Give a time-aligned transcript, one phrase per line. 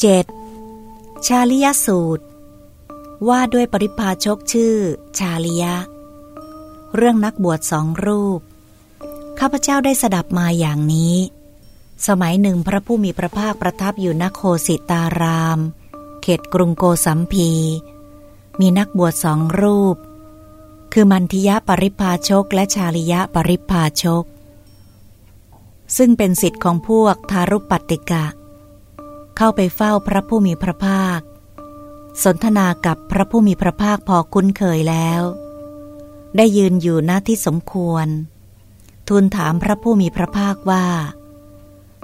[0.00, 1.26] 7.
[1.26, 2.24] ชาลิยสูตร
[3.28, 4.76] ว่าด้วยปริพาชกชื่อ
[5.18, 5.76] ชาลิยะ
[6.94, 8.40] เรื่องนักบวชสองรูป
[9.38, 11.16] ข้าพเจ้าได้สดับมาอย่างนี้
[12.06, 15.58] สมัยหนึ่งพระผู้มีพระภาคประทับอยู่ณโคสิตาราม
[16.22, 17.50] เขตกรุงโกสัมพี
[18.60, 19.96] มีนักบวชสองรูป
[20.92, 24.24] คือมันทิยะปริพาชกและชาลิยะปริพาชก
[25.96, 31.20] ซึ่งเป็นสิทธิ์ของพวกทารุปปัตติกะเข้าไปเฝ้าพระผู้มีพระภาค
[32.24, 35.22] สนทนากับพระผู้มีพระภาคพอคุ้นเคยแล้ว
[36.36, 38.06] ได้ยืนอยู่หน้าที่สมควร
[39.08, 40.86] ทูลถามพระผู้มีพระภาคว่า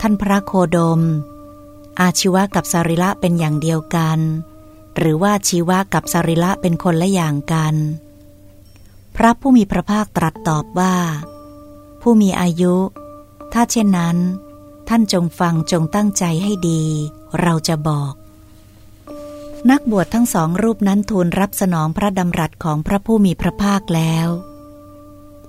[0.00, 1.00] ท่านพระโคดม
[2.00, 4.18] อาชีวะกับสริละเป็นอย่างเดียวกัน
[4.96, 7.74] หรือว่าชีวะกับสริละเป็นคนละอย่างกัน
[9.16, 10.96] พระผู้มีพระภาคตรัสตอบว่า
[12.00, 12.74] ผู้มีอายุ
[13.52, 14.16] ถ้าเช่นนั้น
[14.92, 16.82] ท่านจงฟังจงตั้งใจให้ดี
[17.40, 18.12] เราจะบอก
[19.70, 24.28] นักบวชทั้งสองรูปนั้นทูลรับสนองพระดำรัสของพระผู้มีพระภาคแล้ว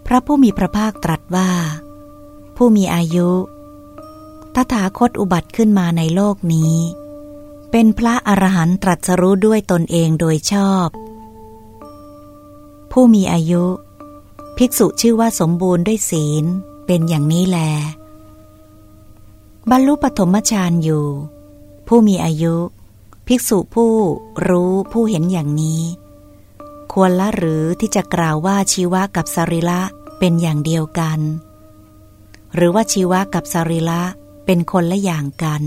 [0.07, 1.51] พระผู้มีพระภาคตรัสว่า
[2.57, 3.29] ผู้มีอายุ
[4.55, 6.75] ตถาคตอุบัติขึ้นมาในโลกนี้
[7.71, 10.87] เป็นพระอรหันตรัสรู้ด้วยตนเองโดยชอบ
[12.91, 13.63] ผู้มีอายุ
[14.57, 16.45] ภิกษุชื่อว่าสมบูรณ์ด้วยศีล
[16.85, 17.59] เป็นอย่างนี้แล
[19.69, 21.05] บรรลุปฐมฌานอยู่
[21.87, 22.55] ผู้มีอายุ
[23.27, 23.93] ภิกษุผู้
[24.47, 25.81] รู้ผู้เห็นอย่างนี้
[26.91, 29.81] ควรละหรือที่จะกล่าวว่าชีวะกับสริละ
[30.19, 31.19] เป็นอย่างเดียวกัน
[32.55, 34.01] หรือว่าชีวะกับสริละ
[34.45, 35.63] เป็นคนละอย่างกัน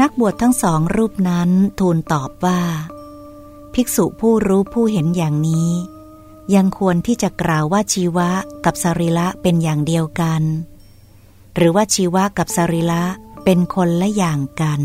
[0.00, 2.60] นักบวชทั้งสองรูปนั้นทูลตอบว่า
[3.74, 5.70] ภิกษุผู้รู้ผู้เห็นอย่างนี้
[6.54, 8.30] ยังควรที่จะกล่าวว่าชีวะ
[8.64, 10.42] กับสริละเป็นอย่างเดียวกัน
[11.56, 13.04] หรือว่าชีวะกับสริละ
[13.44, 14.80] เป็นคนละอย่างกัน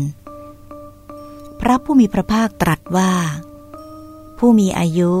[1.60, 3.12] พระผู้มีพระภาคตรัสว่า
[4.38, 5.12] ผู้มีอายุ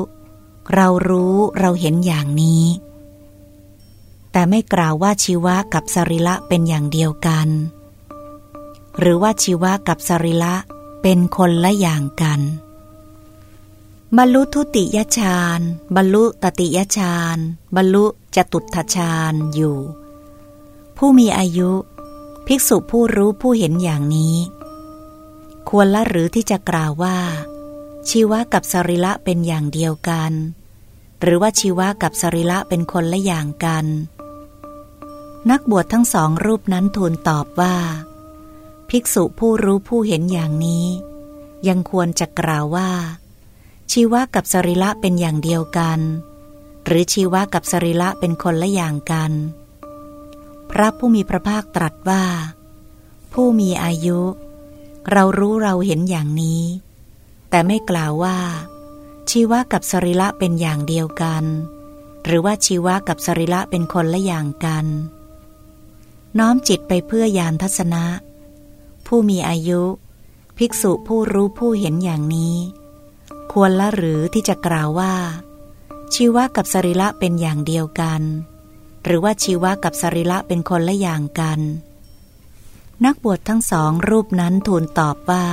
[0.74, 2.64] เรารู้เราเห็นอย่างนี้
[4.32, 7.48] แต่ไม่กล่าวว่าชีวะกับสริละเป็นอย่างเดียวกัน
[8.98, 10.54] หรือว่าชีวะกับสริละ
[11.02, 12.40] เป็นคนละอย่างกัน
[14.18, 15.60] บรรลุทุติยฌาน
[15.96, 17.36] บรรลุตติยฌาน
[17.76, 18.04] บรรลุ
[18.36, 19.78] จตุตถฌานอยู่
[21.02, 21.70] ผู้มีอายุ
[22.46, 24.36] ภิกษุผู้รู้ผู้เห็นอย่างนี้
[25.68, 27.18] ควรละหรือที่จะกล่าวว่า
[28.08, 30.32] ชีวะกับสริละเป็นอย่างเดียวกัน
[31.22, 33.86] หรือว่าชีวะกับสริละเป็นคนละอย่างกัน
[35.50, 37.76] นักบวชทั้งสองรูปนั้นทูลตอบว่า
[38.90, 40.86] ภิกษุผู้รู้ผู้เห็นอย่างนี้
[41.68, 42.90] ยังควรจะกล่าวว่า
[43.92, 46.00] ชีวะกับสริละเป็นอย่างเดียวกัน
[46.84, 49.32] หรือชีวะกับสริละเป็นคนละอย่างกัน
[50.70, 52.24] พระผู้มีพระภาคตรัสว่า
[53.32, 54.20] ผู้มีอายุ
[55.10, 56.62] เรารู้เราเห็นอย่างนี้
[57.50, 58.38] แต่ไม่กล่าวว่า
[59.30, 61.44] ชีวะกับสริละเป็นอย่างเดียวกัน
[62.24, 64.86] หรือว่าชีวะกับสริละเป็นคนละอย่างกัน
[66.38, 68.04] น้อมจิตไปเพื่อยานทัศนะ
[69.06, 69.82] ผู้มีอายุ
[70.58, 72.56] ภิกษุผู้รู้ผู้เห็นอย่างนี้
[73.52, 75.14] ควรละหรือที่จะกล่าวว่า
[76.14, 78.22] ชีวะกับสริละเป็นอย่างเดียวกัน
[79.04, 81.60] หรือว่าชีวะกับสริละเป็นคนละอย่างกัน
[83.04, 85.46] นักบวชทั้งสองรูปนั้นทูลตอบว่า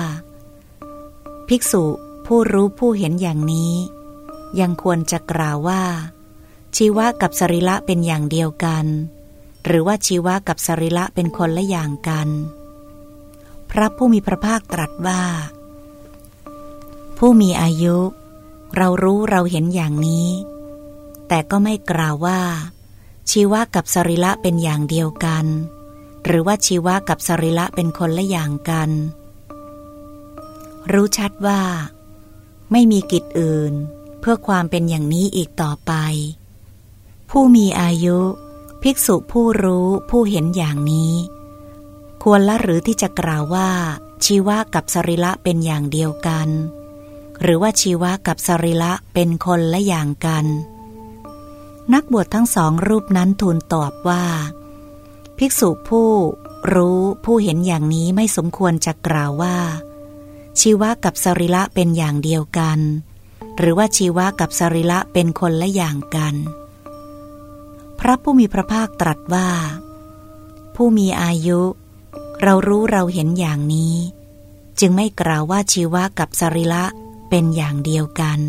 [1.48, 1.84] ภิกษุ
[2.26, 3.74] ผู้รู้ผู้เห็นอย่างนี้
[4.60, 5.84] ยังควรจะกล่าวว่า
[6.76, 8.86] ชีวะกับสริละเป็นอย่างเดียวกัน
[9.66, 12.30] หรือว่าชีวะกับสริละเป็นคนละอย่างกัน
[13.70, 15.22] พระผู้มีพระภาคตรัสว่า
[17.18, 17.98] ผู้มีอายุ
[18.76, 20.30] เรารู้เราเห็นอย่างนี้
[21.28, 22.42] แต่ก็ไม่กล่าวว่า
[23.32, 25.46] ชีวะกับสริละเป็นอย่างเดียวกัน
[26.26, 28.92] หรือว่าชีวะกับสริละเป็นคนละอย่างกัน
[30.92, 31.62] รู้ชัดว่า
[32.72, 33.74] ไม่มีกิจอื่น
[34.20, 35.94] เพื่อความเป็นอย่างนี้อีกต่อไป
[37.30, 38.20] ผู้มีอายุ
[38.82, 41.14] ภิกษุผู้รู้ผู้เห็นอย่างนี้
[42.24, 43.70] ควรละหรือที่จะกล่าวว่า
[44.26, 46.48] ชีวะกับสริละเป็นอย่างเดียวกัน
[47.42, 50.46] หรือว่าชีวะกับสริละเป็นคนละอย่างกัน
[51.94, 54.24] นักบวชทั้งสองรูปนั้นทูลตอบว่า
[55.38, 56.12] ภิกษุผู้
[56.74, 59.58] รู้ผู้เห็นอย่างนี้ไม่สมควรจะกล่าวว่า
[60.60, 62.80] ชีวะกับสริละเป็นอย่างเดียวกัน
[63.58, 66.36] หรือว่าชีวะกับสริละเป็นคนละอย่างกัน
[68.00, 69.50] พระผู้มีพระภาคตรัสว่า
[70.76, 71.62] ผู้มีอายุ
[72.42, 73.96] เรารู้เราเห็นอย่างนี้
[74.80, 76.84] จึงไม่กล่าวว่าชีวะกับสริละ
[77.30, 78.40] เป็นอย่างเดียวกัน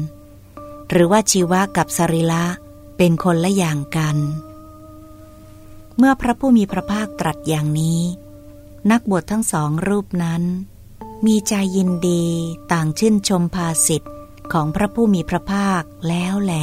[0.91, 4.17] หรือว่าชีวะกับสริละเเป็นคนละอย่างกัน
[5.97, 8.01] เมื่อพระผู้มีพระภาคตรัสอย่างนี้
[8.91, 10.43] นักบวชทั้งสองรูปนั้น
[11.27, 12.25] มีใจยินดี
[12.73, 14.13] ต่างชื่นชมภาสิทธิ์
[14.53, 16.55] ของพระผู้มีพระภาคแล้วแหล